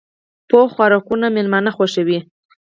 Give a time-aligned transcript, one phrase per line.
[0.49, 2.19] پخو خوراکونو مېلمانه خوښوي